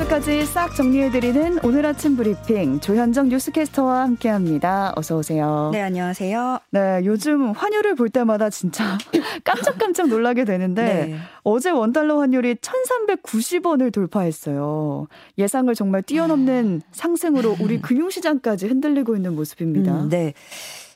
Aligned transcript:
뉴스까지 0.00 0.46
싹 0.46 0.74
정리해드리는 0.74 1.58
오늘 1.62 1.84
아침 1.84 2.16
브리핑 2.16 2.80
조현정 2.80 3.28
뉴스캐스터와 3.28 4.02
함께합니다. 4.02 4.92
어서 4.96 5.18
오세요. 5.18 5.70
네, 5.72 5.82
안녕하세요. 5.82 6.58
네, 6.70 7.02
요즘 7.04 7.50
환율을 7.50 7.96
볼 7.96 8.08
때마다 8.08 8.48
진짜 8.50 8.96
깜짝깜짝 9.44 10.08
놀라게 10.08 10.44
되는데 10.44 10.82
네. 10.82 11.16
어제 11.42 11.70
원달러 11.70 12.18
환율이 12.20 12.54
1,390원을 12.56 13.92
돌파했어요. 13.92 15.06
예상을 15.38 15.74
정말 15.74 16.02
뛰어넘는 16.02 16.82
상승으로 16.92 17.56
우리 17.60 17.80
금융시장까지 17.80 18.68
흔들리고 18.68 19.16
있는 19.16 19.34
모습입니다. 19.34 20.04
음, 20.04 20.08
네. 20.08 20.32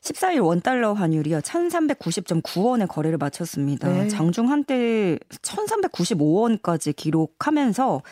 14일 0.05 0.45
원달러 0.45 0.93
환율이요. 0.93 1.41
1390.9원에 1.41 2.87
거래를 2.87 3.17
마쳤습니다. 3.17 3.89
네. 3.89 4.09
장중 4.09 4.51
한때 4.51 5.19
1395원까지 5.41 6.95
기록하면서 6.95 8.03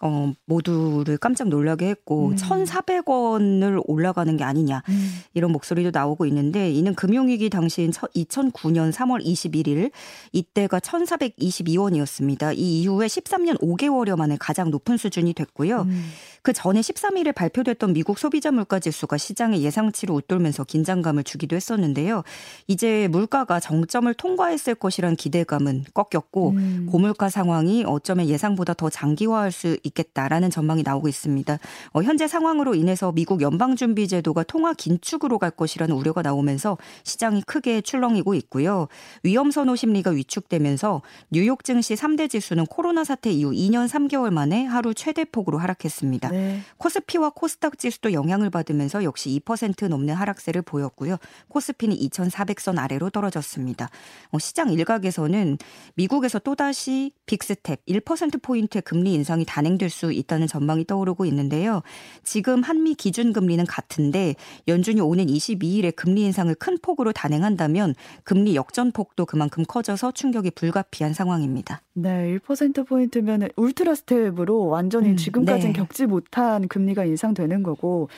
어 0.00 0.32
모두를 0.46 1.18
깜짝 1.18 1.48
놀라게 1.48 1.88
했고 1.88 2.28
음. 2.28 2.36
1400원을 2.36 3.82
올라가는 3.84 4.34
게 4.34 4.44
아니냐. 4.44 4.82
음. 4.88 5.10
이런 5.34 5.52
목소리도 5.52 5.90
나오고 5.92 6.24
있는데 6.26 6.70
이는 6.70 6.94
금융위기 6.94 7.50
당시인 7.50 7.90
2009년 7.90 8.90
3월 8.90 9.22
21일 9.22 9.90
이때가 10.32 10.80
1422원이었습니다. 10.80 12.56
이 12.56 12.80
이후에 12.80 13.06
13년 13.06 13.60
5개월여 13.60 14.16
만에 14.16 14.38
가장 14.40 14.70
높은 14.70 14.96
수준이 14.96 15.34
됐고요. 15.34 15.82
음. 15.82 16.12
그 16.42 16.52
전에 16.52 16.80
13일에 16.80 17.34
발표됐던 17.34 17.92
미국 17.92 18.18
소비자 18.18 18.50
물가 18.50 18.80
지수가 18.80 19.16
시장의 19.16 19.62
예상치를 19.62 20.14
웃돌면서 20.14 20.64
긴장감을 20.64 21.22
주기 21.22 21.41
도 21.46 21.56
했었는데요. 21.56 22.22
이제 22.66 23.08
물가가 23.10 23.60
정점을 23.60 24.12
통과했을 24.14 24.74
것이란 24.74 25.16
기대감은 25.16 25.84
꺾였고 25.94 26.50
음. 26.50 26.88
고물가 26.90 27.28
상황이 27.28 27.84
어쩌면 27.86 28.26
예상보다 28.26 28.74
더 28.74 28.88
장기화할 28.90 29.52
수 29.52 29.76
있겠다라는 29.82 30.50
전망이 30.50 30.82
나오고 30.82 31.08
있습니다. 31.08 31.58
어, 31.92 32.02
현재 32.02 32.28
상황으로 32.28 32.74
인해서 32.74 33.12
미국 33.12 33.40
연방준비제도가 33.42 34.44
통화 34.44 34.72
긴축으로 34.72 35.38
갈 35.38 35.50
것이라는 35.50 35.94
우려가 35.94 36.22
나오면서 36.22 36.78
시장이 37.04 37.42
크게 37.42 37.80
출렁이고 37.80 38.34
있고요. 38.34 38.88
위험 39.22 39.50
선호 39.50 39.76
심리가 39.76 40.10
위축되면서 40.10 41.02
뉴욕 41.30 41.64
증시 41.64 41.94
3대 41.94 42.30
지수는 42.30 42.66
코로나 42.66 43.04
사태 43.04 43.30
이후 43.30 43.50
2년 43.52 43.88
3개월 43.88 44.30
만에 44.30 44.64
하루 44.64 44.94
최대 44.94 45.24
폭으로 45.24 45.58
하락했습니다. 45.58 46.30
네. 46.30 46.60
코스피와 46.78 47.30
코스닥 47.30 47.78
지수도 47.78 48.12
영향을 48.12 48.50
받으면서 48.50 49.04
역시 49.04 49.40
2% 49.44 49.88
넘는 49.88 50.14
하락세를 50.14 50.62
보였고요. 50.62 51.16
코스피는 51.48 51.96
2,400선 51.96 52.78
아래로 52.78 53.10
떨어졌습니다. 53.10 53.88
어, 54.30 54.38
시장 54.38 54.72
일각에서는 54.72 55.58
미국에서 55.94 56.38
또다시 56.38 57.12
빅스텝 57.26 57.84
1%포인트의 57.86 58.82
금리 58.82 59.14
인상이 59.14 59.44
단행될 59.44 59.90
수 59.90 60.12
있다는 60.12 60.46
전망이 60.46 60.84
떠오르고 60.86 61.24
있는데요. 61.26 61.82
지금 62.22 62.62
한미 62.62 62.94
기준금리는 62.94 63.64
같은데 63.66 64.34
연준이 64.68 65.00
오는 65.00 65.26
22일에 65.26 65.94
금리 65.94 66.22
인상을 66.22 66.54
큰 66.56 66.78
폭으로 66.80 67.12
단행한다면 67.12 67.94
금리 68.24 68.54
역전폭도 68.56 69.26
그만큼 69.26 69.64
커져서 69.66 70.12
충격이 70.12 70.52
불가피한 70.52 71.14
상황입니다. 71.14 71.82
네, 71.94 72.38
1%포인트면 72.38 73.48
울트라 73.56 73.94
스텝으로 73.94 74.66
완전히 74.66 75.10
음, 75.10 75.16
지금까지는 75.16 75.72
네. 75.72 75.78
겪지 75.78 76.06
못한 76.06 76.68
금리가 76.68 77.04
인상되는 77.04 77.62
거고 77.62 78.08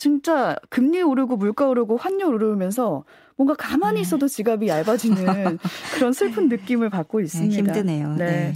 진짜 0.00 0.56
금리 0.70 1.02
오르고 1.02 1.36
물가 1.36 1.68
오르고 1.68 1.98
환율 1.98 2.34
오르면서 2.34 3.04
뭔가 3.36 3.54
가만히 3.54 3.96
네. 3.96 4.00
있어도 4.00 4.28
지갑이 4.28 4.66
얇아지는 4.66 5.58
그런 5.94 6.14
슬픈 6.14 6.48
느낌을 6.48 6.88
받고 6.88 7.18
네, 7.18 7.24
있습니다. 7.24 7.62
네, 7.62 7.78
힘드네요. 7.78 8.14
네. 8.16 8.24
네. 8.24 8.54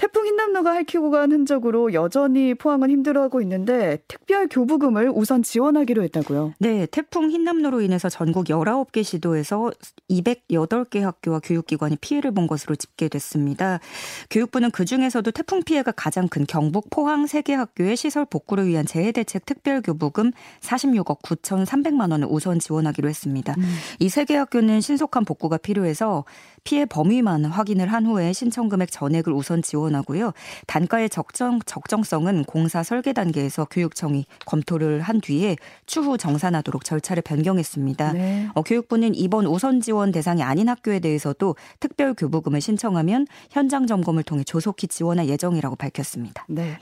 태풍 0.00 0.24
흰남노가 0.24 0.72
핥히고 0.72 1.10
간 1.10 1.30
흔적으로 1.30 1.92
여전히 1.92 2.54
포항은 2.54 2.88
힘들어하고 2.88 3.42
있는데 3.42 3.98
특별 4.08 4.48
교부금을 4.48 5.12
우선 5.14 5.42
지원하기로 5.42 6.02
했다고요. 6.04 6.54
네, 6.58 6.86
태풍 6.86 7.30
흰남노로 7.30 7.82
인해서 7.82 8.08
전국 8.08 8.46
19개 8.46 9.04
시도에서 9.04 9.70
208개 10.08 11.00
학교와 11.00 11.40
교육기관이 11.40 11.96
피해를 12.00 12.30
본 12.30 12.46
것으로 12.46 12.76
집계됐습니다. 12.76 13.80
교육부는 14.30 14.70
그중에서도 14.70 15.30
태풍 15.32 15.62
피해가 15.62 15.92
가장 15.92 16.28
큰 16.28 16.46
경북 16.46 16.88
포항 16.88 17.26
3개 17.26 17.52
학교의 17.52 17.94
시설 17.94 18.24
복구를 18.24 18.68
위한 18.68 18.86
재해 18.86 19.12
대책 19.12 19.44
특별 19.44 19.82
교부금 19.82 20.32
46억 20.62 21.20
9,300만 21.20 22.10
원을 22.10 22.26
우선 22.30 22.58
지원하기로 22.58 23.06
했습니다. 23.06 23.54
음. 23.58 23.62
이 23.98 24.08
3개 24.08 24.32
학교는 24.32 24.80
신속한 24.80 25.26
복구가 25.26 25.58
필요해서 25.58 26.24
피해 26.64 26.84
범위만 26.84 27.44
확인을 27.46 27.92
한 27.92 28.06
후에 28.06 28.32
신청 28.32 28.68
금액 28.68 28.90
전액을 28.90 29.32
우선 29.32 29.62
지원하고요. 29.62 30.32
단가의 30.66 31.10
적정 31.10 31.60
적정성은 31.64 32.44
공사 32.44 32.82
설계 32.82 33.12
단계에서 33.12 33.66
교육청이 33.70 34.26
검토를 34.46 35.00
한 35.00 35.20
뒤에 35.20 35.56
추후 35.86 36.18
정산하도록 36.18 36.84
절차를 36.84 37.22
변경했습니다. 37.22 38.12
네. 38.12 38.48
어, 38.54 38.62
교육부는 38.62 39.14
이번 39.14 39.46
우선 39.46 39.80
지원 39.80 40.12
대상이 40.12 40.42
아닌 40.42 40.68
학교에 40.68 41.00
대해서도 41.00 41.56
특별 41.80 42.14
교부금을 42.14 42.60
신청하면 42.60 43.26
현장 43.50 43.86
점검을 43.86 44.22
통해 44.22 44.44
조속히 44.44 44.86
지원할 44.88 45.28
예정이라고 45.28 45.76
밝혔습니다. 45.76 46.44
네. 46.48 46.78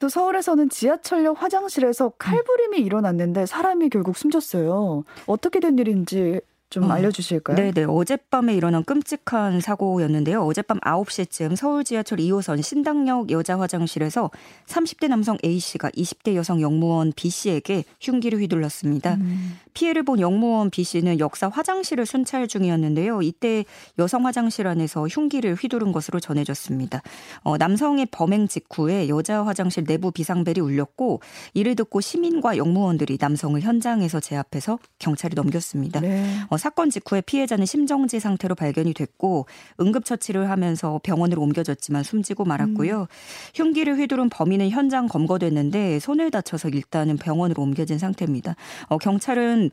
또 0.00 0.08
서울에서는 0.08 0.70
지하철역 0.70 1.42
화장실에서 1.42 2.08
칼부림이 2.18 2.78
일어났는데 2.78 3.44
사람이 3.44 3.90
결국 3.90 4.16
숨졌어요. 4.16 5.04
어떻게 5.26 5.60
된 5.60 5.78
일인지 5.78 6.40
좀 6.70 6.84
어. 6.84 6.92
알려주실까요? 6.92 7.56
네네. 7.56 7.84
어젯밤에 7.88 8.54
일어난 8.54 8.84
끔찍한 8.84 9.60
사고였는데요. 9.60 10.40
어젯밤 10.42 10.78
9시쯤 10.78 11.56
서울 11.56 11.82
지하철 11.82 12.18
2호선 12.18 12.62
신당역 12.62 13.30
여자 13.32 13.58
화장실에서 13.58 14.30
30대 14.66 15.08
남성 15.08 15.36
A씨가 15.44 15.90
20대 15.90 16.36
여성 16.36 16.60
영무원 16.60 17.12
B씨에게 17.14 17.84
흉기를 18.00 18.40
휘둘렀습니다. 18.40 19.14
음. 19.14 19.58
피해를 19.74 20.04
본 20.04 20.20
영무원 20.20 20.70
B씨는 20.70 21.18
역사 21.18 21.48
화장실을 21.48 22.06
순찰 22.06 22.46
중이었는데요. 22.46 23.22
이때 23.22 23.64
여성 23.98 24.26
화장실 24.26 24.68
안에서 24.68 25.08
흉기를 25.08 25.54
휘두른 25.54 25.90
것으로 25.90 26.20
전해졌습니다. 26.20 27.02
어, 27.42 27.56
남성의 27.56 28.06
범행 28.12 28.46
직후에 28.46 29.08
여자 29.08 29.44
화장실 29.44 29.84
내부 29.84 30.12
비상벨이 30.12 30.60
울렸고 30.60 31.20
이를 31.54 31.74
듣고 31.74 32.00
시민과 32.00 32.56
영무원들이 32.56 33.18
남성을 33.20 33.60
현장에서 33.60 34.20
제압해서 34.20 34.78
경찰이 35.00 35.34
넘겼습니다. 35.34 36.00
네. 36.00 36.36
어, 36.48 36.59
사건 36.60 36.90
직후에 36.90 37.20
피해자는 37.22 37.66
심정지 37.66 38.20
상태로 38.20 38.54
발견이 38.54 38.94
됐고 38.94 39.46
응급처치를 39.80 40.50
하면서 40.50 41.00
병원으로 41.02 41.42
옮겨졌지만 41.42 42.02
숨지고 42.02 42.44
말았고요. 42.44 43.00
음. 43.00 43.06
흉기를 43.54 43.96
휘두른 43.98 44.28
범인은 44.28 44.70
현장 44.70 45.08
검거됐는데 45.08 45.98
손을 45.98 46.30
다쳐서 46.30 46.68
일단은 46.68 47.16
병원으로 47.16 47.62
옮겨진 47.62 47.98
상태입니다. 47.98 48.54
어, 48.88 48.98
경찰은 48.98 49.70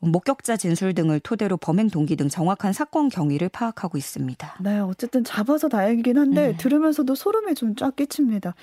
목격자 0.00 0.56
진술 0.56 0.94
등을 0.94 1.20
토대로 1.20 1.56
범행 1.56 1.90
동기 1.90 2.16
등 2.16 2.28
정확한 2.28 2.72
사건 2.72 3.08
경위를 3.08 3.48
파악하고 3.48 3.98
있습니다. 3.98 4.56
네, 4.60 4.78
어쨌든 4.78 5.24
잡아서 5.24 5.68
다행이긴 5.68 6.18
한데 6.18 6.48
네. 6.48 6.56
들으면서도 6.56 7.14
소름이 7.14 7.54
좀 7.54 7.72
쫙 7.82 7.96
끼칩니다. 7.96 8.54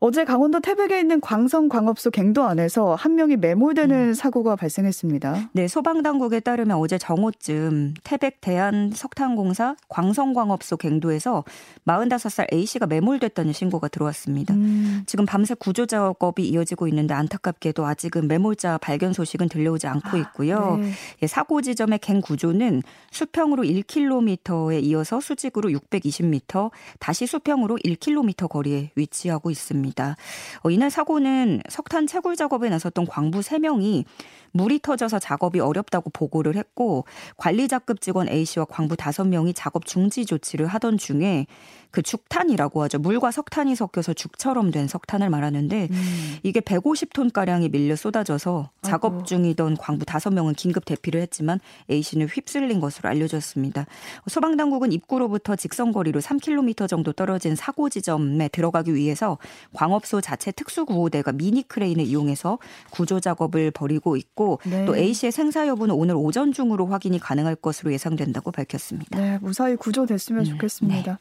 어제 0.00 0.24
강원도 0.24 0.60
태백에 0.60 1.00
있는 1.00 1.20
광성 1.20 1.68
광업소 1.68 2.10
갱도 2.10 2.44
안에서 2.44 2.94
한 2.94 3.16
명이 3.16 3.36
매몰되는 3.36 3.96
음. 4.10 4.14
사고가 4.14 4.54
발생했습니다. 4.54 5.50
네, 5.52 5.66
소방당국에 5.66 6.38
따르면 6.38 6.76
어제 6.76 6.98
정오쯤 6.98 7.94
태백 8.04 8.40
대한 8.40 8.92
석탄공사 8.94 9.74
광성광업소 9.88 10.76
갱도에서 10.76 11.42
45살 11.84 12.52
A씨가 12.52 12.86
매몰됐다는 12.86 13.52
신고가 13.52 13.88
들어왔습니다. 13.88 14.54
음. 14.54 15.02
지금 15.06 15.26
밤새 15.26 15.54
구조 15.54 15.84
작업이 15.84 16.46
이어지고 16.48 16.86
있는데 16.86 17.14
안타깝게도 17.14 17.84
아직은 17.84 18.28
매몰자 18.28 18.78
발견 18.78 19.12
소식은 19.12 19.48
들려오지 19.48 19.88
않고 19.88 20.10
아, 20.10 20.16
있고요. 20.16 20.58
아, 20.58 20.76
네. 20.76 20.92
예, 21.22 21.26
사고 21.26 21.60
지점의 21.60 21.98
갱 21.98 22.20
구조는 22.20 22.84
수평으로 23.10 23.64
1km에 23.64 24.84
이어서 24.84 25.18
수직으로 25.18 25.70
620m, 25.70 26.70
다시 27.00 27.26
수평으로 27.26 27.78
1km 27.78 28.48
거리에 28.48 28.92
위치하고 28.94 29.50
있습니다. 29.50 29.87
있습니다. 29.88 30.16
어, 30.62 30.70
이날 30.70 30.90
사고는 30.90 31.62
석탄 31.68 32.06
채굴 32.06 32.36
작업에 32.36 32.68
나섰던 32.68 33.06
광부 33.06 33.40
3명이 33.40 34.04
물이 34.52 34.80
터져서 34.80 35.18
작업이 35.18 35.60
어렵다고 35.60 36.10
보고를 36.10 36.56
했고 36.56 37.04
관리자급 37.36 38.00
직원 38.00 38.28
A씨와 38.28 38.66
광부 38.66 38.96
5명이 38.96 39.52
작업 39.54 39.84
중지 39.84 40.24
조치를 40.24 40.66
하던 40.66 40.98
중에 40.98 41.46
그 41.90 42.02
죽탄이라고 42.02 42.82
하죠. 42.84 42.98
물과 42.98 43.30
석탄이 43.30 43.74
섞여서 43.74 44.12
죽처럼 44.12 44.70
된 44.70 44.88
석탄을 44.88 45.30
말하는데 45.30 45.88
음. 45.90 46.36
이게 46.42 46.60
150톤 46.60 47.32
가량이 47.32 47.70
밀려 47.70 47.96
쏟아져서 47.96 48.70
작업 48.82 49.12
아이고. 49.12 49.24
중이던 49.24 49.76
광부 49.76 50.04
5명은 50.04 50.56
긴급 50.56 50.84
대피를 50.84 51.20
했지만 51.22 51.60
A 51.90 52.02
씨는 52.02 52.26
휩쓸린 52.26 52.80
것으로 52.80 53.08
알려졌습니다. 53.08 53.86
소방 54.26 54.56
당국은 54.56 54.92
입구로부터 54.92 55.56
직선 55.56 55.92
거리로 55.92 56.20
3km 56.20 56.88
정도 56.88 57.12
떨어진 57.12 57.56
사고 57.56 57.88
지점에 57.88 58.48
들어가기 58.48 58.94
위해서 58.94 59.38
광업소 59.72 60.20
자체 60.20 60.52
특수 60.52 60.84
구호대가 60.84 61.32
미니 61.32 61.66
크레인을 61.66 62.04
이용해서 62.04 62.58
구조 62.90 63.20
작업을 63.20 63.70
벌이고 63.70 64.16
있고 64.16 64.60
네. 64.64 64.84
또 64.84 64.96
A 64.96 65.14
씨의 65.14 65.32
생사 65.32 65.66
여부는 65.66 65.94
오늘 65.94 66.14
오전 66.16 66.52
중으로 66.52 66.86
확인이 66.86 67.18
가능할 67.18 67.56
것으로 67.56 67.92
예상된다고 67.92 68.50
밝혔습니다. 68.50 69.18
네, 69.18 69.38
무사히 69.40 69.76
구조됐으면 69.76 70.42
음, 70.42 70.44
좋겠습니다. 70.44 71.12
네. 71.12 71.18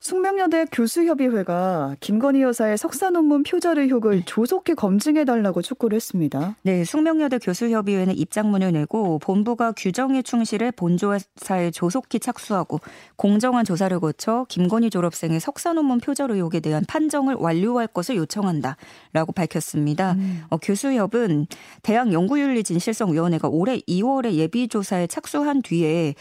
숙명여대 0.00 0.66
교수협의회가 0.72 1.96
김건희 2.00 2.42
여사의 2.42 2.78
석사 2.78 3.10
논문 3.10 3.42
표절 3.42 3.78
의혹을 3.78 4.22
조속히 4.24 4.74
검증해 4.74 5.24
달라고 5.24 5.62
촉구를 5.62 5.96
했습니다. 5.96 6.56
네, 6.62 6.84
숙명여대 6.84 7.38
교수협의회는 7.38 8.16
입장문을 8.16 8.72
내고 8.72 9.18
본부가 9.18 9.72
규정에 9.72 10.22
충실해 10.22 10.72
본조사에 10.72 11.70
조속히 11.72 12.20
착수하고 12.20 12.80
공정한 13.16 13.64
조사를 13.64 13.98
거쳐 14.00 14.46
김건희 14.48 14.90
졸업생의 14.90 15.40
석사 15.40 15.72
논문 15.72 15.98
표절 15.98 16.30
의혹에 16.30 16.60
대한 16.60 16.84
판정을 16.86 17.34
완료할 17.34 17.86
것을 17.86 18.16
요청한다라고 18.16 19.32
밝혔습니다. 19.34 20.12
음. 20.12 20.44
어, 20.50 20.56
교수협은 20.58 21.46
대학 21.82 22.12
연구윤리진실성위원회가 22.12 23.48
올해 23.48 23.78
2월에 23.80 24.34
예비조사에 24.34 25.06
착수한 25.06 25.62
뒤에 25.62 26.14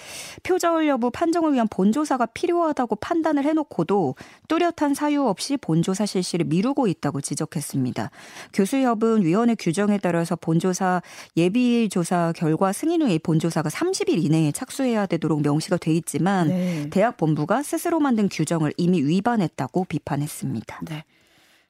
표절 0.43 0.87
여부 0.87 1.11
판정을 1.11 1.53
위한 1.53 1.67
본조사가 1.69 2.27
필요하다고 2.27 2.95
판단을 2.97 3.43
해놓고 3.43 3.64
놓고도 3.65 4.15
뚜렷한 4.47 4.93
사유 4.93 5.23
없이 5.23 5.57
본조사 5.57 6.05
실시를 6.05 6.45
미루고 6.45 6.87
있다고 6.87 7.21
지적했습니다. 7.21 8.11
교수협은 8.53 9.23
위원회 9.23 9.55
규정에 9.55 9.97
따라서 9.97 10.35
본조사 10.35 11.01
예비 11.37 11.89
조사 11.89 12.33
결과 12.35 12.71
승인 12.71 13.01
후에 13.01 13.19
본조사가 13.19 13.69
30일 13.69 14.23
이내에 14.23 14.51
착수해야 14.51 15.05
되도록 15.05 15.41
명시가 15.41 15.77
돼 15.77 15.93
있지만 15.93 16.47
네. 16.49 16.89
대학 16.89 17.17
본부가 17.17 17.63
스스로 17.63 17.99
만든 17.99 18.29
규정을 18.29 18.73
이미 18.77 19.01
위반했다고 19.01 19.85
비판했습니다. 19.85 20.81
네. 20.89 21.03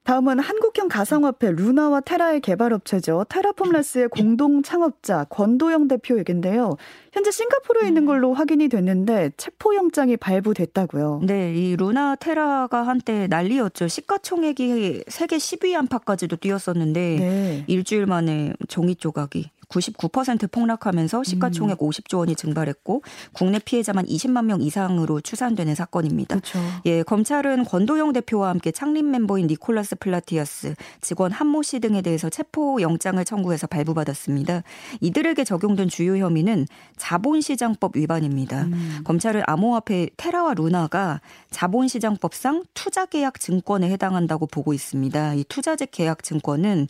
다음은 0.05 0.37
한국형 0.37 0.87
가상화폐 0.87 1.51
루나와 1.51 1.99
테라의 1.99 2.39
개발업체죠. 2.41 3.25
테라폼레스의 3.27 4.09
공동 4.09 4.61
창업자 4.61 5.25
권도영 5.25 5.87
대표 5.87 6.19
얘긴데요. 6.19 6.77
현재 7.11 7.31
싱가포르에 7.31 7.87
있는 7.87 8.03
음. 8.03 8.05
걸로 8.05 8.33
확인이 8.33 8.69
됐는데 8.69 9.31
체포영장이 9.35 10.17
발부됐다고요. 10.17 11.21
네, 11.23 11.55
이 11.55 11.75
루나 11.75 12.15
테라가 12.17 12.83
한때 12.85 13.25
난리였죠. 13.27 13.87
시가총액이 13.87 15.05
세계 15.07 15.37
10위 15.37 15.75
안팎까지도 15.75 16.35
뛰었었는데 16.35 16.99
네. 17.19 17.63
일주일 17.65 18.05
만에 18.05 18.53
종이 18.67 18.95
조각이 18.95 19.49
99% 19.75 20.51
폭락하면서 20.51 21.23
시가총액 21.23 21.81
음. 21.81 21.89
50조 21.89 22.19
원이 22.19 22.35
증발했고 22.35 23.03
국내 23.33 23.59
피해자만 23.59 24.05
20만 24.05 24.45
명 24.45 24.61
이상으로 24.61 25.21
추산되는 25.21 25.75
사건입니다. 25.75 26.39
그렇죠. 26.39 26.59
예, 26.85 27.03
검찰은 27.03 27.65
권도형 27.65 28.13
대표와 28.13 28.49
함께 28.49 28.71
창립 28.71 29.05
멤버인 29.05 29.47
니콜라스 29.47 29.97
플라티아스, 29.97 30.75
직원 31.01 31.31
한모 31.31 31.63
씨 31.63 31.79
등에 31.79 32.01
대해서 32.01 32.29
체포 32.29 32.81
영장을 32.81 33.23
청구해서 33.23 33.67
발부받았습니다. 33.67 34.63
이들에게 35.01 35.43
적용된 35.43 35.89
주요 35.89 36.17
혐의는 36.17 36.67
자본시장법 36.97 37.97
위반입니다. 37.97 38.63
음. 38.63 39.01
검찰은 39.03 39.43
암호화폐 39.45 40.09
테라와 40.17 40.53
루나가 40.53 41.21
자본시장법상 41.51 42.63
투자계약 42.73 43.39
증권에 43.39 43.89
해당한다고 43.89 44.47
보고 44.47 44.73
있습니다. 44.73 45.33
이 45.35 45.43
투자재 45.47 45.87
계약 45.91 46.23
증권은 46.23 46.87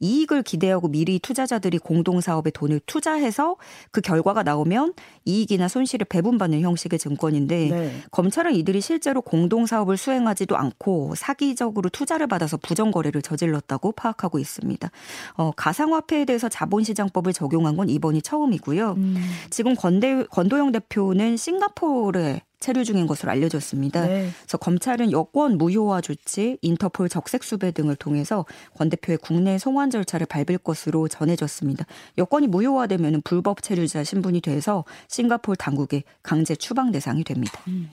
이익을 0.00 0.42
기대하고 0.42 0.88
미리 0.88 1.18
투자자들이 1.18 1.78
공동 1.78 2.20
사업에 2.20 2.50
돈을 2.50 2.80
투자해서 2.86 3.56
그 3.90 4.00
결과가 4.00 4.42
나오면 4.42 4.94
이익이나 5.24 5.68
손실을 5.68 6.06
배분받는 6.08 6.60
형식의 6.60 6.98
증권인데 6.98 7.68
네. 7.70 8.02
검찰은 8.10 8.54
이들이 8.54 8.80
실제로 8.80 9.20
공동 9.20 9.66
사업을 9.66 9.96
수행하지도 9.96 10.56
않고 10.56 11.14
사기적으로 11.16 11.88
투자를 11.88 12.26
받아서 12.26 12.56
부정 12.56 12.90
거래를 12.90 13.22
저질렀다고 13.22 13.92
파악하고 13.92 14.38
있습니다. 14.38 14.90
어, 15.34 15.50
가상화폐에 15.56 16.24
대해서 16.24 16.48
자본시장법을 16.48 17.32
적용한 17.32 17.76
건 17.76 17.88
이번이 17.88 18.22
처음이고요. 18.22 18.92
음. 18.92 19.16
지금 19.50 19.74
권대, 19.74 20.24
권도영 20.30 20.72
대표는 20.72 21.36
싱가포르에 21.36 22.42
체류 22.60 22.84
중인 22.84 23.06
것으로 23.06 23.30
알려졌습니다. 23.32 24.06
네. 24.06 24.30
그래서 24.40 24.56
검찰은 24.58 25.12
여권 25.12 25.58
무효화 25.58 26.00
조치, 26.00 26.58
인터폴 26.62 27.08
적색 27.08 27.44
수배 27.44 27.72
등을 27.72 27.96
통해서 27.96 28.44
권 28.74 28.88
대표의 28.88 29.18
국내 29.18 29.58
송환 29.58 29.90
절차를 29.90 30.26
밟을 30.26 30.58
것으로 30.58 31.08
전해졌습니다. 31.08 31.86
여권이 32.18 32.46
무효화되면 32.48 33.22
불법 33.22 33.62
체류자 33.62 34.04
신분이 34.04 34.40
돼서 34.40 34.84
싱가폴 35.08 35.56
당국의 35.56 36.04
강제 36.22 36.54
추방 36.54 36.92
대상이 36.92 37.24
됩니다. 37.24 37.60
음. 37.68 37.90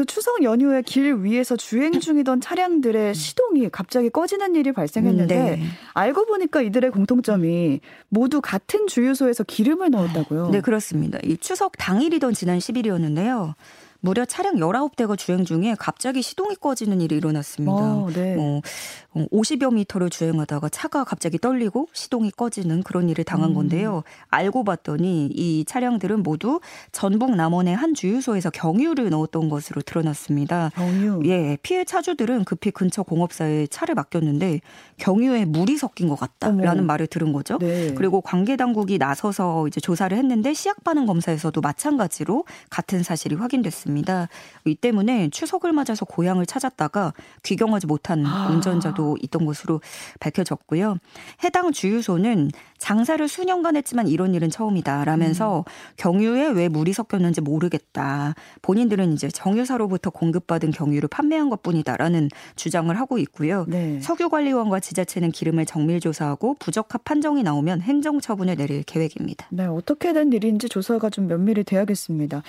또 0.00 0.04
추석 0.06 0.42
연휴에 0.42 0.80
길 0.80 1.14
위에서 1.16 1.56
주행 1.56 2.00
중이던 2.00 2.40
차량들의 2.40 3.14
시동이 3.14 3.68
갑자기 3.68 4.08
꺼지는 4.08 4.54
일이 4.54 4.72
발생했는데 4.72 5.34
음, 5.34 5.60
네. 5.60 5.62
알고 5.92 6.24
보니까 6.24 6.62
이들의 6.62 6.90
공통점이 6.90 7.80
모두 8.08 8.40
같은 8.40 8.86
주유소에서 8.86 9.44
기름을 9.44 9.90
넣었다고요. 9.90 10.48
네, 10.52 10.62
그렇습니다. 10.62 11.18
이 11.22 11.36
추석 11.36 11.72
당일이던 11.76 12.32
지난 12.32 12.56
10일이었는데요. 12.56 13.52
무려 14.00 14.24
차량 14.24 14.54
19대가 14.56 15.16
주행 15.16 15.44
중에 15.44 15.76
갑자기 15.78 16.22
시동이 16.22 16.56
꺼지는 16.56 17.00
일이 17.00 17.16
일어났습니다. 17.16 17.72
아, 17.72 18.06
네. 18.14 18.34
뭐 18.34 18.60
50여 19.14 19.68
어, 19.68 19.70
미터를 19.70 20.08
주행하다가 20.10 20.68
차가 20.70 21.04
갑자기 21.04 21.38
떨리고 21.38 21.88
시동이 21.92 22.30
꺼지는 22.30 22.82
그런 22.82 23.08
일을 23.08 23.24
당한 23.24 23.50
음. 23.50 23.54
건데요. 23.54 24.02
알고 24.28 24.64
봤더니 24.64 25.26
이 25.26 25.64
차량들은 25.66 26.22
모두 26.22 26.60
전북 26.92 27.34
남원의 27.34 27.76
한 27.76 27.94
주유소에서 27.94 28.50
경유를 28.50 29.10
넣었던 29.10 29.48
것으로 29.48 29.82
드러났습니다. 29.82 30.70
경유. 30.74 31.22
예, 31.26 31.58
피해 31.62 31.84
차주들은 31.84 32.44
급히 32.44 32.70
근처 32.70 33.02
공업사에 33.02 33.66
차를 33.66 33.94
맡겼는데 33.94 34.60
경유에 34.96 35.44
물이 35.44 35.76
섞인 35.76 36.08
것 36.08 36.18
같다라는 36.18 36.70
어머. 36.70 36.82
말을 36.82 37.06
들은 37.06 37.32
거죠. 37.32 37.58
네. 37.58 37.92
그리고 37.94 38.20
관계 38.20 38.56
당국이 38.56 38.98
나서서 38.98 39.66
이제 39.66 39.80
조사를 39.80 40.16
했는데 40.16 40.54
시약 40.54 40.84
반응 40.84 41.06
검사에서도 41.06 41.60
마찬가지로 41.60 42.44
같은 42.70 43.02
사실이 43.02 43.34
확인됐 43.34 43.89
습니다. 43.90 44.28
이 44.64 44.74
때문에 44.74 45.30
추석을 45.30 45.72
맞아서 45.72 46.04
고향을 46.04 46.46
찾았다가 46.46 47.12
귀경하지 47.42 47.86
못한 47.86 48.24
아. 48.24 48.48
운전자도 48.48 49.18
있던 49.22 49.46
것으로 49.46 49.80
밝혀졌고요. 50.20 50.96
해당 51.44 51.72
주유소는 51.72 52.50
장사를 52.78 53.26
수년간 53.26 53.76
했지만 53.76 54.08
이런 54.08 54.34
일은 54.34 54.48
처음이다 54.48 55.04
라면서 55.04 55.58
음. 55.58 55.64
경유에 55.96 56.48
왜 56.48 56.68
물이 56.68 56.92
섞였는지 56.92 57.40
모르겠다. 57.40 58.34
본인들은 58.62 59.12
이제 59.12 59.28
정유사로부터 59.28 60.10
공급받은 60.10 60.70
경유를 60.70 61.08
판매한 61.08 61.50
것뿐이다라는 61.50 62.30
주장을 62.56 62.96
하고 62.98 63.18
있고요. 63.18 63.66
네. 63.68 64.00
석유관리원과 64.00 64.80
지자체는 64.80 65.32
기름을 65.32 65.66
정밀 65.66 66.00
조사하고 66.00 66.56
부적합 66.58 67.04
판정이 67.04 67.42
나오면 67.42 67.82
행정 67.82 68.20
처분을 68.20 68.56
내릴 68.56 68.82
계획입니다. 68.82 69.46
네, 69.50 69.66
어떻게 69.66 70.12
된 70.12 70.32
일인지 70.32 70.68
조사가 70.68 71.10
좀 71.10 71.26
면밀히 71.26 71.64
돼야겠습니다. 71.64 72.42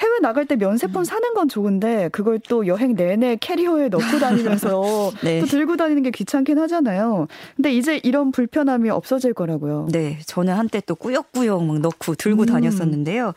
해외 0.00 0.18
나갈 0.20 0.44
때 0.44 0.56
면세품 0.56 1.02
음. 1.02 1.04
사는 1.04 1.34
건 1.34 1.48
좋은데 1.48 2.08
그걸 2.10 2.40
또 2.48 2.66
여행 2.66 2.96
내내 2.96 3.36
캐리어에 3.36 3.88
넣고 3.88 4.18
다니면서 4.18 5.12
네. 5.22 5.40
또 5.40 5.46
들고 5.46 5.76
다니는 5.76 6.02
게 6.02 6.10
귀찮긴 6.10 6.58
하잖아요. 6.58 7.28
근데 7.54 7.72
이제 7.72 8.00
이런 8.02 8.32
불편함이 8.32 8.90
없어질 8.90 9.34
거라고요. 9.34 9.88
네, 9.92 10.18
저는 10.26 10.54
한때 10.54 10.80
또 10.84 10.96
꾸역꾸역 10.96 11.64
막 11.64 11.78
넣고 11.78 12.16
들고 12.16 12.42
음. 12.42 12.46
다녔었는데요. 12.46 13.34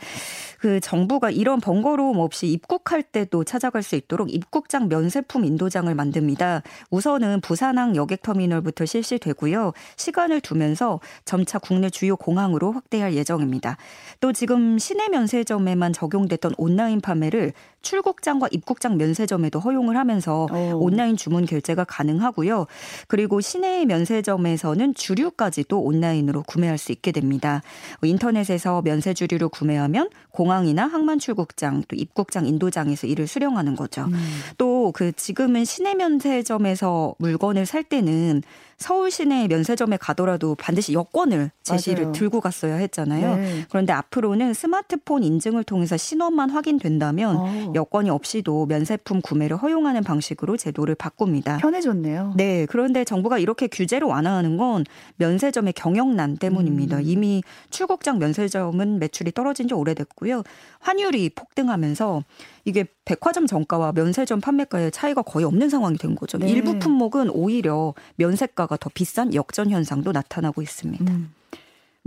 그 0.59 0.79
정부가 0.79 1.29
이런 1.29 1.59
번거로움 1.59 2.19
없이 2.19 2.47
입국할 2.47 3.03
때도 3.03 3.43
찾아갈 3.43 3.83
수 3.83 3.95
있도록 3.95 4.33
입국장 4.33 4.87
면세품 4.87 5.45
인도장을 5.45 5.93
만듭니다. 5.93 6.63
우선은 6.89 7.41
부산항 7.41 7.95
여객터미널부터 7.95 8.85
실시되고요. 8.85 9.73
시간을 9.95 10.41
두면서 10.41 10.99
점차 11.25 11.59
국내 11.59 11.89
주요 11.89 12.15
공항으로 12.15 12.71
확대할 12.71 13.13
예정입니다. 13.13 13.77
또 14.19 14.33
지금 14.33 14.77
시내 14.77 15.09
면세점에만 15.09 15.93
적용됐던 15.93 16.53
온라인 16.57 17.01
판매를 17.01 17.53
출국장과 17.81 18.49
입국장 18.51 18.97
면세점에도 18.97 19.59
허용을 19.59 19.95
하면서 19.95 20.47
오. 20.51 20.83
온라인 20.83 21.15
주문 21.15 21.45
결제가 21.45 21.85
가능하고요. 21.85 22.65
그리고 23.07 23.39
시내 23.39 23.85
면세점에서는 23.85 24.93
주류까지도 24.93 25.79
온라인으로 25.79 26.43
구매할 26.43 26.77
수 26.77 26.91
있게 26.91 27.11
됩니다. 27.11 27.61
인터넷에서 28.01 28.81
면세 28.81 29.13
주류를 29.13 29.47
구매하면 29.49 30.09
공 30.31 30.46
항이나 30.51 30.87
항만 30.87 31.19
출국장 31.19 31.83
또 31.87 31.95
입국장 31.95 32.45
인도장에서 32.45 33.07
이를 33.07 33.27
수령하는 33.27 33.75
거죠. 33.75 34.05
음. 34.05 34.17
또그 34.57 35.13
지금은 35.13 35.65
시내 35.65 35.95
면세점에서 35.95 37.15
물건을 37.19 37.65
살 37.65 37.83
때는 37.83 38.41
서울 38.77 39.09
시내 39.09 39.47
면세점에 39.47 39.97
가더라도 39.97 40.53
반드시 40.53 40.93
여권을 40.93 41.49
제시를 41.63 42.03
맞아요. 42.03 42.11
들고 42.13 42.41
갔어야 42.41 42.75
했잖아요. 42.75 43.35
네. 43.35 43.65
그런데 43.69 43.91
앞으로는 43.91 44.53
스마트폰 44.53 45.23
인증을 45.23 45.63
통해서 45.63 45.97
신원만 45.97 46.51
확인된다면 46.51 47.37
어. 47.37 47.73
여권이 47.73 48.11
없이도 48.11 48.67
면세품 48.67 49.21
구매를 49.21 49.57
허용하는 49.57 50.03
방식으로 50.03 50.57
제도를 50.57 50.93
바꿉니다. 50.93 51.57
편해졌네요. 51.57 52.33
네. 52.37 52.67
그런데 52.69 53.03
정부가 53.03 53.39
이렇게 53.39 53.65
규제를 53.65 54.07
완화하는 54.07 54.57
건 54.57 54.85
면세점의 55.15 55.73
경영난 55.73 56.37
때문입니다. 56.37 56.97
음. 56.97 57.03
이미 57.03 57.43
출국장 57.71 58.19
면세점은 58.19 58.99
매출이 58.99 59.31
떨어진 59.31 59.67
지 59.67 59.73
오래됐고요. 59.73 60.36
환율이 60.79 61.29
폭등하면서 61.31 62.23
이게 62.65 62.85
백화점 63.05 63.47
정가와 63.47 63.93
면세점 63.93 64.41
판매가의 64.41 64.91
차이가 64.91 65.21
거의 65.21 65.45
없는 65.45 65.69
상황이 65.69 65.97
된 65.97 66.15
거죠. 66.15 66.37
네. 66.37 66.49
일부 66.49 66.79
품목은 66.79 67.29
오히려 67.29 67.93
면세가가 68.15 68.77
더 68.77 68.89
비싼 68.93 69.33
역전 69.33 69.69
현상도 69.69 70.11
나타나고 70.11 70.61
있습니다. 70.61 71.11
음. 71.11 71.33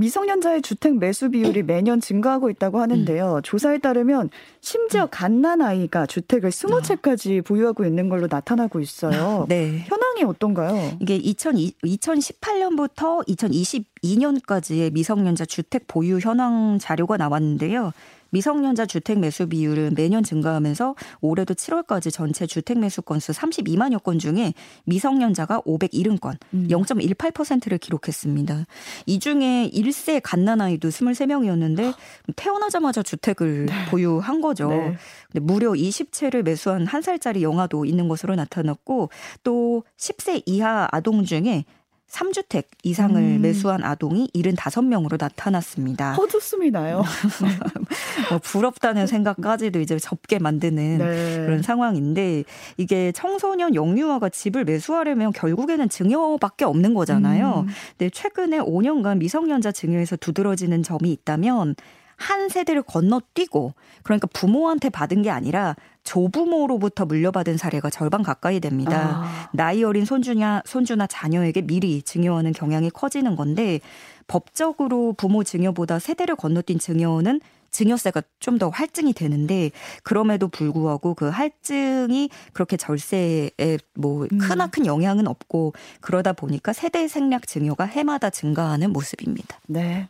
미성년자의 0.01 0.63
주택 0.63 0.99
매수 0.99 1.31
비율이 1.31 1.63
매년 1.63 2.01
증가하고 2.01 2.49
있다고 2.51 2.81
하는데요. 2.81 3.37
음. 3.37 3.43
조사에 3.43 3.79
따르면 3.79 4.31
심지어 4.61 5.05
음. 5.05 5.09
갓난 5.11 5.61
아이가 5.61 6.07
주택을 6.07 6.51
스무 6.51 6.83
채까지 6.83 7.43
보유하고 7.43 7.85
있는 7.85 8.09
걸로 8.09 8.27
나타나고 8.29 8.81
있어요. 8.81 9.45
네. 9.49 9.85
현황이 9.87 10.25
어떤가요? 10.25 10.97
이게 11.01 11.17
2002, 11.17 11.75
2018년부터 11.85 13.27
2022년까지의 13.29 14.93
미성년자 14.93 15.45
주택 15.45 15.87
보유 15.87 16.19
현황 16.19 16.79
자료가 16.79 17.19
나왔는데요. 17.19 17.93
미성년자 18.31 18.87
주택 18.87 19.19
매수 19.19 19.49
비율은 19.49 19.95
매년 19.97 20.23
증가하면서 20.23 20.95
올해도 21.21 21.55
7월까지 21.55 22.13
전체 22.13 22.47
주택 22.47 22.79
매수 22.79 23.03
건수 23.03 23.33
32만여 23.33 24.03
건 24.03 24.19
중에 24.19 24.55
미성년자가 24.85 25.63
570건, 25.63 26.37
음. 26.55 26.69
0.18%를 26.69 27.79
기록했습니다. 27.79 28.67
이 29.07 29.19
중에 29.19 29.71
1세 29.73 30.21
갓난아이도 30.23 30.89
23명이었는데 30.89 31.95
태어나자마자 32.37 33.03
주택을 33.03 33.67
네. 33.67 33.87
보유한 33.91 34.41
거죠. 34.41 34.69
네. 34.69 34.97
근데 35.31 35.41
무려 35.41 35.73
20채를 35.73 36.43
매수한 36.43 36.87
1살짜리 36.87 37.43
영아도 37.43 37.85
있는 37.85 38.09
것으로 38.09 38.35
나타났고 38.35 39.11
또 39.43 39.85
10세 39.97 40.43
이하 40.47 40.89
아동 40.91 41.25
중에 41.25 41.65
3주택 42.11 42.64
이상을 42.83 43.17
음. 43.17 43.40
매수한 43.40 43.85
아동이 43.85 44.29
75명으로 44.35 45.17
나타났습니다. 45.19 46.14
허주음이 46.14 46.71
나요. 46.71 47.05
뭐 48.31 48.38
부럽다는 48.38 49.07
생각까지도 49.07 49.81
이제 49.81 49.99
접게 49.99 50.38
만드는 50.38 50.99
네. 50.99 51.37
그런 51.47 51.62
상황인데 51.62 52.45
이게 52.76 53.12
청소년 53.12 53.75
영유아가 53.75 54.29
집을 54.29 54.64
매수하려면 54.64 55.33
결국에는 55.33 55.88
증여밖에 55.88 56.64
없는 56.64 56.95
거잖아요. 56.95 57.64
음. 57.67 57.73
근데 57.97 58.11
최근에 58.11 58.59
5년간 58.59 59.19
미성년자 59.19 59.73
증여에서 59.73 60.17
두드러지는 60.17 60.83
점이 60.83 61.12
있다면 61.12 61.76
한 62.21 62.50
세대를 62.50 62.83
건너뛰고 62.83 63.73
그러니까 64.03 64.29
부모한테 64.33 64.91
받은 64.91 65.23
게 65.23 65.31
아니라 65.31 65.75
조부모로부터 66.05 67.07
물려받은 67.07 67.57
사례가 67.57 67.89
절반 67.89 68.23
가까이 68.23 68.61
됩니다. 68.61 69.23
아. 69.25 69.50
나이 69.53 69.83
어린 69.83 70.05
손주냐 70.05 70.62
손주나 70.67 71.07
자녀에게 71.07 71.62
미리 71.62 72.03
증여하는 72.03 72.53
경향이 72.53 72.91
커지는 72.91 73.37
건데 73.37 73.81
법적으로 74.27 75.15
부모 75.15 75.43
증여보다 75.45 75.99
세대를 75.99 76.37
건너뛴 76.37 76.79
증여는 76.79 77.41
증여세가 77.71 78.23
좀 78.39 78.59
더 78.59 78.69
할증이 78.69 79.15
되는데 79.15 79.71
그럼에도 80.03 80.49
불구하고 80.49 81.15
그 81.15 81.29
할증이 81.29 82.29
그렇게 82.53 82.77
절세에 82.77 83.79
뭐 83.95 84.27
음. 84.31 84.39
크나큰 84.39 84.85
영향은 84.85 85.27
없고 85.27 85.73
그러다 86.03 86.35
보니까 86.35 86.75
세대 86.75 87.09
생략 87.09 87.47
증여가 87.47 87.85
해마다 87.85 88.29
증가하는 88.29 88.93
모습입니다. 88.93 89.59
네. 89.67 90.09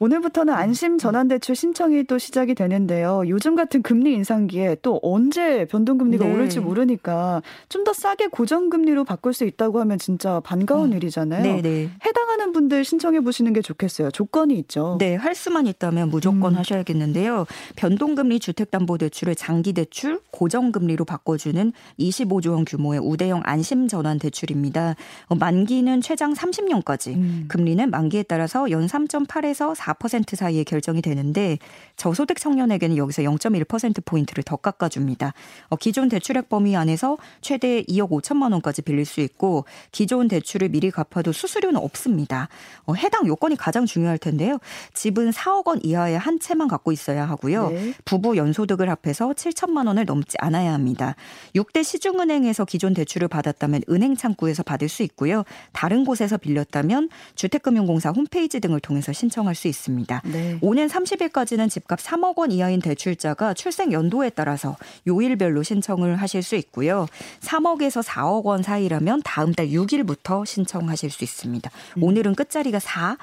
오늘부터는 0.00 0.54
안심 0.54 0.96
전환대출 0.96 1.56
신청이 1.56 2.04
또 2.04 2.18
시작이 2.18 2.54
되는데요. 2.54 3.22
요즘 3.26 3.56
같은 3.56 3.82
금리 3.82 4.14
인상기에 4.14 4.76
또 4.82 5.00
언제 5.02 5.64
변동금리가 5.66 6.24
네. 6.24 6.32
오를지 6.32 6.60
모르니까 6.60 7.42
좀 7.68 7.88
더 7.88 7.94
싸게 7.94 8.26
고정금리로 8.26 9.04
바꿀 9.04 9.32
수 9.32 9.44
있다고 9.46 9.80
하면 9.80 9.98
진짜 9.98 10.40
반가운 10.40 10.92
어. 10.92 10.96
일이잖아요. 10.96 11.42
네, 11.42 11.62
네. 11.62 11.90
해당하는 12.04 12.52
분들 12.52 12.84
신청해 12.84 13.20
보시는 13.20 13.54
게 13.54 13.62
좋겠어요. 13.62 14.10
조건이 14.10 14.58
있죠. 14.58 14.96
네, 14.98 15.14
할 15.14 15.34
수만 15.34 15.66
있다면 15.66 16.10
무조건 16.10 16.52
음. 16.52 16.58
하셔야겠는데요. 16.58 17.46
변동금리 17.76 18.40
주택담보대출을 18.40 19.36
장기대출, 19.36 20.20
고정금리로 20.32 21.06
바꿔주는 21.06 21.72
25조 21.98 22.50
원 22.52 22.66
규모의 22.66 23.00
우대형 23.00 23.40
안심 23.44 23.88
전환 23.88 24.18
대출입니다. 24.18 24.94
어, 25.28 25.34
만기는 25.34 26.02
최장 26.02 26.34
30년까지, 26.34 27.14
음. 27.14 27.44
금리는 27.48 27.88
만기에 27.90 28.24
따라서 28.24 28.70
연 28.70 28.86
3.8에서 28.86 29.74
4 29.74 29.87
4% 29.94 30.36
사이에 30.36 30.64
결정이 30.64 31.02
되는데 31.02 31.58
저소득 31.96 32.38
청년에게는 32.38 32.96
여기서 32.96 33.22
0.1%포인트를 33.22 34.44
더 34.44 34.56
깎아줍니다. 34.56 35.32
어, 35.68 35.76
기존 35.76 36.08
대출액 36.08 36.48
범위 36.48 36.76
안에서 36.76 37.16
최대 37.40 37.82
2억 37.84 38.10
5천만 38.10 38.52
원까지 38.52 38.82
빌릴 38.82 39.04
수 39.04 39.20
있고 39.20 39.64
기존 39.92 40.28
대출을 40.28 40.68
미리 40.68 40.90
갚아도 40.90 41.32
수수료는 41.32 41.80
없습니다. 41.80 42.48
어, 42.84 42.94
해당 42.94 43.26
요건이 43.26 43.56
가장 43.56 43.86
중요할 43.86 44.18
텐데요. 44.18 44.58
집은 44.94 45.30
4억 45.30 45.66
원 45.66 45.80
이하의 45.82 46.18
한 46.18 46.38
채만 46.38 46.68
갖고 46.68 46.92
있어야 46.92 47.28
하고요. 47.28 47.70
네. 47.70 47.94
부부 48.04 48.36
연소득을 48.36 48.88
합해서 48.90 49.30
7천만 49.30 49.86
원을 49.86 50.04
넘지 50.04 50.36
않아야 50.40 50.72
합니다. 50.72 51.14
6대 51.54 51.82
시중은행에서 51.82 52.64
기존 52.64 52.94
대출을 52.94 53.28
받았다면 53.28 53.82
은행 53.88 54.16
창구에서 54.16 54.62
받을 54.62 54.88
수 54.88 55.02
있고요. 55.02 55.44
다른 55.72 56.04
곳에서 56.04 56.36
빌렸다면 56.36 57.08
주택금융공사 57.34 58.10
홈페이지 58.10 58.60
등을 58.60 58.80
통해서 58.80 59.12
신청할 59.12 59.54
수 59.54 59.68
있습니다. 59.68 59.77
있습니다. 59.78 60.22
네. 60.24 60.58
5년 60.60 60.88
30일까지는 60.88 61.70
집값 61.70 61.98
3억 62.00 62.38
원 62.38 62.50
이하인 62.52 62.80
대출자가 62.80 63.54
출생 63.54 63.92
연도에 63.92 64.30
따라서 64.30 64.76
요일별로 65.06 65.62
신청을 65.62 66.16
하실 66.16 66.42
수 66.42 66.56
있고요. 66.56 67.06
3억에서 67.40 68.02
4억 68.02 68.44
원 68.44 68.62
사이라면 68.62 69.22
다음 69.24 69.52
달 69.52 69.68
6일부터 69.68 70.44
신청하실 70.44 71.10
수 71.10 71.24
있습니다. 71.24 71.70
음. 71.96 72.02
오늘은 72.02 72.34
끝자리가 72.34 72.78
4, 72.78 73.16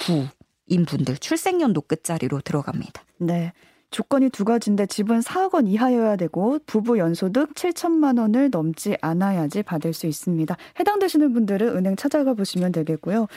9 0.00 0.28
인 0.68 0.84
분들 0.84 1.18
출생 1.18 1.60
연도 1.60 1.80
끝자리로 1.80 2.40
들어갑니다. 2.40 3.02
네. 3.18 3.52
조건이 3.90 4.30
두 4.30 4.44
가지인데 4.44 4.86
집은 4.86 5.20
4억 5.20 5.54
원 5.54 5.68
이하여야 5.68 6.16
되고 6.16 6.58
부부 6.66 6.98
연소득 6.98 7.54
7천만 7.54 8.18
원을 8.18 8.50
넘지 8.50 8.96
않아야지 9.00 9.62
받을 9.62 9.92
수 9.92 10.06
있습니다. 10.06 10.56
해당되시는 10.80 11.32
분들은 11.32 11.76
은행 11.76 11.94
찾아가 11.94 12.34
보시면 12.34 12.72
되겠고요. 12.72 13.28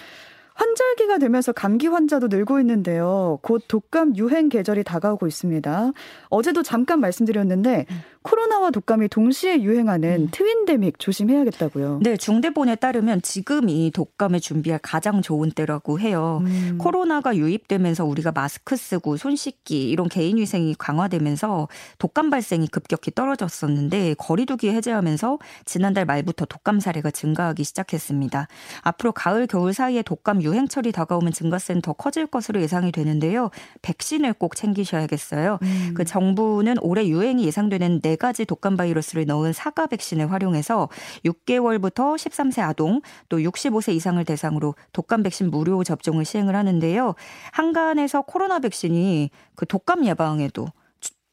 환절기가 0.60 1.20
되면서 1.20 1.54
감기 1.54 1.88
환자도 1.88 2.28
늘고 2.28 2.60
있는데요. 2.60 3.40
곧 3.42 3.64
독감 3.70 4.18
유행 4.18 4.50
계절이 4.50 4.84
다가오고 4.84 5.26
있습니다. 5.26 5.92
어제도 6.28 6.64
잠깐 6.64 7.00
말씀드렸는데 7.00 7.86
음. 7.90 8.02
코로나와 8.22 8.70
독감이 8.70 9.08
동시에 9.08 9.62
유행하는 9.62 10.24
음. 10.24 10.28
트윈데믹 10.32 11.00
조심해야겠다고요. 11.00 12.02
네, 12.04 12.18
중대본에 12.18 12.76
따르면 12.76 13.22
지금이 13.22 13.92
독감을 13.92 14.42
준비할 14.42 14.80
가장 14.84 15.22
좋은 15.22 15.50
때라고 15.52 16.02
해요. 16.02 16.42
음. 16.44 16.78
코로나가 16.78 17.38
유입되면서 17.38 18.04
우리가 18.04 18.34
마스크 18.34 18.76
쓰고 18.76 19.16
손 19.16 19.38
씻기 19.38 19.90
이런 19.90 20.10
개인 20.10 20.38
위생이 20.38 20.76
강화되면서 20.78 21.70
독감 21.98 22.30
발생이 22.30 22.68
급격히 22.68 23.12
떨어졌었는데 23.12 24.16
거리두기 24.18 24.70
해제하면서 24.72 25.40
지난달 25.64 26.06
말부터 26.06 26.46
독감 26.46 26.82
사례가 26.82 27.12
증가하기 27.12 27.64
시작했습니다. 27.64 28.48
앞으로 28.82 29.14
가을 29.14 29.48
겨울 29.48 29.74
사이에 29.74 30.02
독감 30.02 30.44
유 30.44 30.49
행철이 30.54 30.92
다가오면 30.92 31.32
증가세는 31.34 31.82
더 31.82 31.94
커질 31.94 32.28
것으로 32.28 32.62
예상이 32.62 32.92
되는데요. 32.92 33.50
백신을 33.82 34.34
꼭 34.34 34.56
챙기셔야겠어요. 34.56 35.60
음. 35.62 35.94
그 35.96 36.04
정부는 36.06 36.76
올해 36.82 37.08
유행이 37.08 37.46
예상되는 37.46 38.02
네 38.02 38.16
가지 38.16 38.46
독감 38.46 38.78
바이러스를 38.78 39.26
넣은 39.26 39.54
사가 39.54 39.88
백신을 39.88 40.32
활용해서 40.32 40.90
6개월부터 41.26 42.16
13세 42.16 42.62
아동 42.62 43.02
또 43.30 43.38
65세 43.38 43.94
이상을 43.94 44.24
대상으로 44.26 44.76
독감 44.94 45.24
백신 45.24 45.50
무료 45.52 45.84
접종을 45.84 46.26
시행을 46.26 46.56
하는데요. 46.56 47.16
한간에서 47.52 48.22
코로나 48.22 48.60
백신이 48.60 49.30
그 49.56 49.66
독감 49.66 50.06
예방에도 50.06 50.68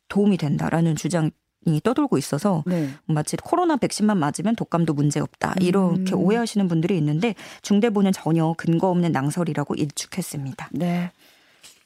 도움이 0.09 0.37
된다라는 0.37 0.97
주장 0.97 1.31
이 1.67 1.81
떠돌고 1.83 2.17
있어서 2.17 2.63
네. 2.67 2.89
마치 3.07 3.37
코로나 3.37 3.77
백신만 3.77 4.19
맞으면 4.19 4.57
독감도 4.57 4.95
문제 4.95 5.21
없다 5.21 5.55
이렇게 5.61 6.15
음. 6.15 6.21
오해하시는 6.21 6.67
분들이 6.69 6.97
있는데 6.97 7.35
중대본은 7.63 8.13
전혀 8.13 8.55
근거 8.57 8.89
없는 8.89 9.13
낭설이라고 9.13 9.75
일축했습니다. 9.75 10.71
네. 10.73 11.11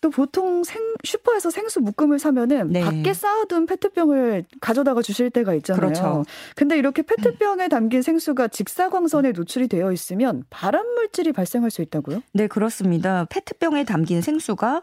또 0.01 0.09
보통 0.09 0.65
생, 0.65 0.95
슈퍼에서 1.05 1.51
생수 1.51 1.81
묶음을 1.81 2.19
사면은 2.19 2.69
네. 2.73 2.81
밖에 2.81 3.13
쌓아둔 3.13 3.67
페트병을 3.67 4.45
가져다가 4.61 5.03
주실 5.03 5.29
때가 5.31 5.55
있잖아요. 5.57 5.81
그렇죠. 5.81 6.25
근데 6.57 6.79
이렇게 6.79 7.03
페트병에 7.03 7.69
담긴 7.69 8.01
생수가 8.01 8.49
직사광선에 8.49 9.33
노출이 9.33 9.69
되어 9.69 9.93
있으면 9.93 10.45
발암 10.49 10.87
물질이 10.95 11.33
발생할 11.33 11.71
수 11.71 11.83
있다고요? 11.83 12.23
네, 12.33 12.47
그렇습니다. 12.47 13.27
페트병에 13.29 13.85
담긴 13.85 14.23
생수가 14.23 14.83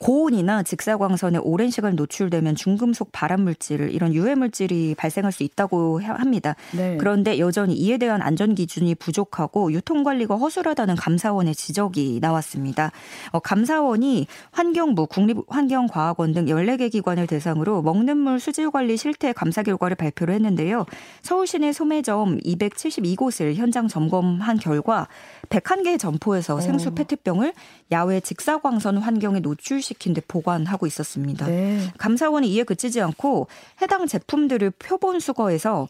고온이나 0.00 0.62
직사광선에 0.62 1.38
오랜 1.42 1.68
시간 1.68 1.94
노출되면 1.94 2.54
중금속 2.54 3.12
발암 3.12 3.42
물질 3.42 3.90
이런 3.90 4.14
유해 4.14 4.34
물질이 4.34 4.94
발생할 4.96 5.30
수 5.30 5.42
있다고 5.42 6.00
합니다. 6.00 6.56
네. 6.74 6.96
그런데 6.98 7.38
여전히 7.38 7.74
이에 7.74 7.98
대한 7.98 8.22
안전 8.22 8.54
기준이 8.54 8.94
부족하고 8.94 9.72
유통 9.74 10.02
관리가 10.02 10.36
허술하다는 10.36 10.96
감사원의 10.96 11.54
지적이 11.54 12.18
나왔습니다. 12.22 12.92
어, 13.32 13.40
감사원이 13.40 14.26
환경부, 14.52 15.06
국립환경과학원 15.06 16.32
등 16.32 16.46
14개 16.46 16.90
기관을 16.90 17.26
대상으로 17.26 17.82
먹는 17.82 18.16
물 18.16 18.40
수질 18.40 18.70
관리 18.70 18.96
실태 18.96 19.34
감사 19.34 19.62
결과를 19.62 19.96
발표를 19.96 20.32
했는데요. 20.32 20.86
서울 21.20 21.46
시내 21.46 21.74
소매점 21.74 22.38
272곳을 22.38 23.54
현장 23.54 23.86
점검한 23.86 24.60
결과 24.60 25.08
101개 25.50 25.98
점포에서 25.98 26.60
생수 26.60 26.88
어. 26.88 26.94
페트병을 26.94 27.52
야외 27.92 28.20
직사광선 28.20 28.98
환경에 28.98 29.40
노출시킨 29.40 30.14
데 30.14 30.22
보관하고 30.26 30.86
있었습니다. 30.86 31.46
네. 31.46 31.80
감사원이 31.98 32.48
이에 32.48 32.62
그치지 32.62 33.00
않고 33.00 33.48
해당 33.82 34.06
제품들을 34.06 34.70
표본 34.70 35.20
수거해서 35.20 35.88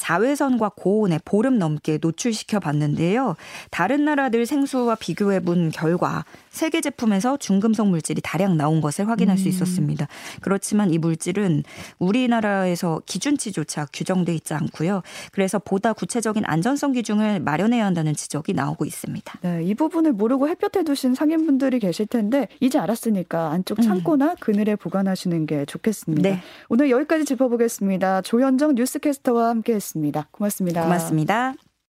자외선과 0.00 0.70
고온에 0.76 1.18
보름 1.26 1.58
넘게 1.58 1.98
노출시켜 2.00 2.58
봤는데요. 2.58 3.36
다른 3.70 4.06
나라들 4.06 4.46
생수와 4.46 4.94
비교해 4.94 5.40
본 5.40 5.70
결과 5.70 6.24
세계 6.48 6.80
제품에서 6.80 7.36
중금속 7.36 7.88
물질이 7.88 8.22
다량 8.22 8.56
나온 8.56 8.80
것을 8.80 9.08
확인할 9.08 9.36
수 9.36 9.46
음. 9.46 9.50
있었습니다. 9.50 10.08
그렇지만 10.40 10.90
이 10.90 10.96
물질은 10.96 11.64
우리나라에서 11.98 13.02
기준치조차 13.04 13.88
규정돼 13.92 14.34
있지 14.34 14.54
않고요. 14.54 15.02
그래서 15.32 15.58
보다 15.58 15.92
구체적인 15.92 16.44
안전성 16.46 16.92
기준을 16.92 17.40
마련해야 17.40 17.84
한다는 17.84 18.14
지적이 18.14 18.54
나오고 18.54 18.86
있습니다. 18.86 19.38
네, 19.42 19.62
이 19.64 19.74
부분을 19.74 20.14
모르고 20.14 20.48
햇볕에 20.48 20.82
두신 20.82 21.14
상인분들이 21.14 21.78
계실 21.78 22.06
텐데 22.06 22.48
이제 22.58 22.78
알았으니까 22.78 23.50
안쪽 23.50 23.80
음. 23.80 23.82
창고나 23.82 24.36
그늘에 24.40 24.76
보관하시는 24.76 25.44
게 25.44 25.66
좋겠습니다. 25.66 26.22
네. 26.26 26.40
오늘 26.70 26.90
여기까지 26.90 27.26
짚어보겠습니다. 27.26 28.22
조현정 28.22 28.76
뉴스캐스터와 28.76 29.50
함께했 29.50 29.89
습니다. 29.90 30.28
고맙습니다. 30.32 30.82
고맙습니다. 30.82 31.69